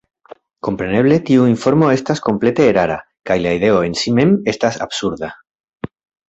Kompreneble 0.67 1.17
tiu 1.27 1.43
informo 1.49 1.89
estas 1.97 2.21
komplete 2.29 2.65
erara, 2.71 2.97
kaj 3.31 3.37
la 3.47 3.53
ideo 3.59 3.79
en 3.91 3.95
si 4.05 4.15
mem 4.21 4.33
estas 4.55 4.81
absurda. 4.89 5.31